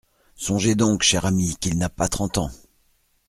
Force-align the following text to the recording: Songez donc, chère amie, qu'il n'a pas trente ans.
Songez 0.33 0.73
donc, 0.73 1.03
chère 1.03 1.25
amie, 1.27 1.57
qu'il 1.59 1.77
n'a 1.77 1.87
pas 1.87 2.07
trente 2.07 2.39
ans. 2.39 2.49